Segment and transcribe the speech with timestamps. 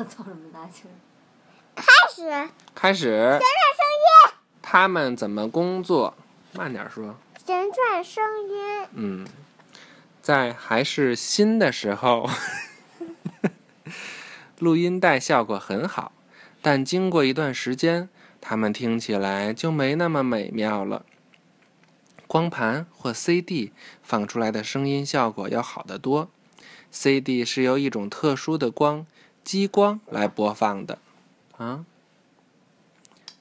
[0.00, 0.86] 要做什么大庆？
[1.76, 3.04] 开始开始。
[3.04, 3.84] 旋转声
[4.30, 6.14] 音，他们怎么工作？
[6.54, 7.14] 慢点说。
[7.44, 9.26] 旋转声音，嗯，
[10.22, 12.26] 在还是新的时候，
[14.58, 16.12] 录音带效果很好，
[16.62, 18.08] 但经过一段时间，
[18.40, 21.04] 它们听起来就没那么美妙了。
[22.26, 23.72] 光盘或 CD
[24.02, 26.30] 放出来的声音效果要好得多。
[26.90, 29.06] CD 是由一种特殊的光
[29.42, 30.98] 激光来播放的，
[31.56, 31.84] 啊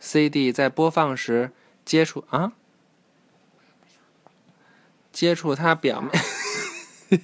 [0.00, 1.52] ，CD 在播放时
[1.84, 2.52] 接触啊。
[5.10, 6.12] 接触它表面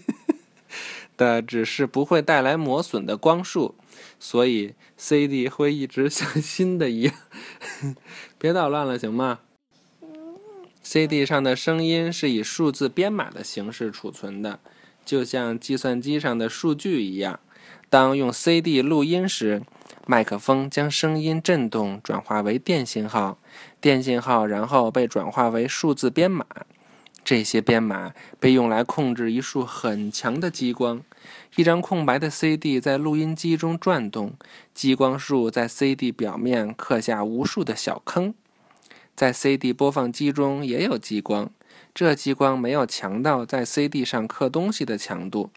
[1.16, 3.76] 的只是不会带来磨损的光束，
[4.18, 7.14] 所以 CD 会一直像新的一样。
[8.36, 9.38] 别捣乱了，行吗
[10.82, 14.58] ？CD 上的声音是以数字编码的形式储存的，
[15.04, 17.38] 就像计算机上的数据一样。
[17.94, 19.62] 当用 CD 录音时，
[20.04, 23.38] 麦克风将声音振动转化为电信号，
[23.80, 26.44] 电信号然后被转化为数字编码。
[27.24, 31.04] 这些编码被用来控制一束很强的激光。
[31.54, 34.32] 一张空白的 CD 在录音机中转动，
[34.74, 38.34] 激光束在 CD 表面刻下无数的小坑。
[39.14, 41.48] 在 CD 播放机中也有激光，
[41.94, 45.50] 这激光没有强到在 CD 上刻东西的强度。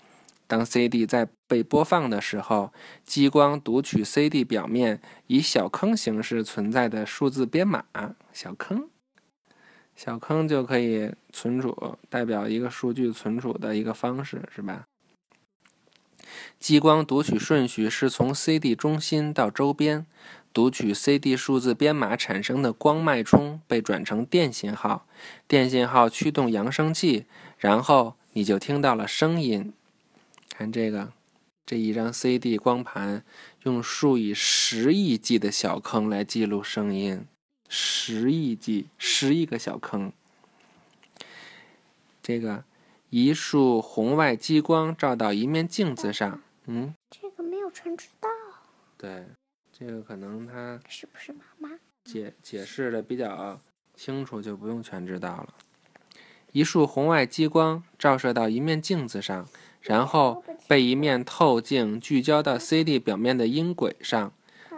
[0.47, 2.71] 当 CD 在被播放的时候，
[3.05, 7.83] 激光读取 CD 表面以小坑形式存在的数字编码。
[8.31, 8.89] 小坑。
[9.95, 14.87] 小坑就可以存储，代表一个数据存储的一个方式，是吧？
[16.59, 20.05] 激光读取顺序是从 CD 中心到周边，
[20.53, 25.07] 读取 CD 数字编码产生的光脉冲被转成电信号，
[25.47, 27.25] 电信号驱动扬声器，
[27.57, 29.73] 然后你就听到了声音。
[30.57, 31.13] 看这个，
[31.67, 33.23] 这一张 CD 光盘
[33.61, 37.27] 用数以十亿计的小坑来记录声音。
[37.69, 40.11] 十亿计，十亿个小坑。
[42.23, 42.63] 这个
[43.11, 48.27] 一束红外激光照到一面镜子上，嗯，这个没有全知道。
[48.97, 49.27] 对，
[49.71, 51.69] 这个可能他是不是妈妈
[52.03, 53.61] 解解释的比较
[53.93, 55.53] 清楚，就不用全知道了。
[56.51, 59.47] 一束红外激光照射到一面镜子上，
[59.81, 64.31] 然后被一面透镜聚焦到 CD 表面的音轨上。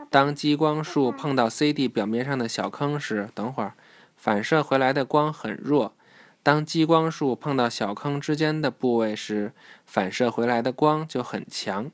[0.09, 3.73] 当激光束碰到 CD 表面上的小坑时，等会儿
[4.17, 5.93] 反射回来的光很弱。
[6.41, 9.53] 当激光束碰到小坑之间的部位时，
[9.85, 11.91] 反射回来的光就很强。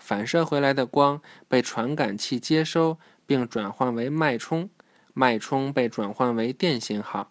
[0.00, 4.70] 反射回来的光被传感器接收并转换为脉冲，
[5.12, 7.30] 脉冲被转换为电信号。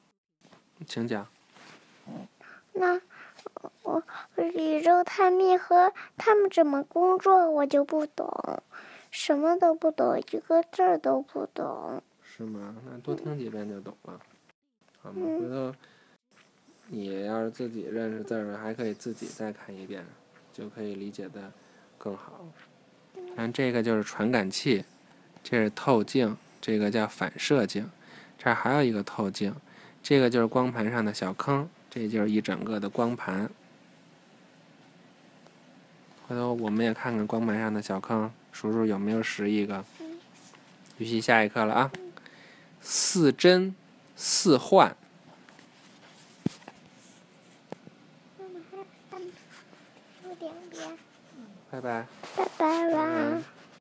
[0.85, 1.27] 请讲。
[2.73, 3.01] 那
[3.83, 4.03] 我
[4.53, 8.61] 宇宙探秘和他们怎么工作，我就不懂。
[9.09, 12.01] 什么都不懂，一个字儿都不懂。
[12.21, 12.75] 是吗？
[12.85, 14.19] 那多听几遍就懂了，
[15.01, 15.25] 好吗？
[15.39, 15.73] 回头
[16.87, 20.05] 你要是自己认识字儿，还可以自己再看一遍，
[20.53, 21.51] 就可以理解的
[21.97, 22.45] 更好。
[23.35, 24.85] 看这个就是传感器，
[25.41, 27.89] 这是透镜，这个叫反射镜，
[28.37, 29.55] 这儿还有一个透镜，
[30.03, 33.49] 这个就是光盘上的小坑，这就是一整个的光盘。
[36.27, 38.31] 回头我们也看看光盘上的小坑。
[38.51, 39.85] 数数有没有十亿个？
[40.97, 41.91] 预习下一课了啊！
[42.81, 43.75] 似真
[44.15, 44.95] 似幻。
[51.69, 52.07] 拜拜。
[52.35, 53.43] 拜拜啦。